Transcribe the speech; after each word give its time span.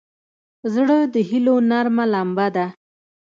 زړه 0.73 0.97
د 1.13 1.15
هيلو 1.29 1.55
نرمه 1.69 2.05
لمبه 2.13 2.47
ده. 2.55 2.65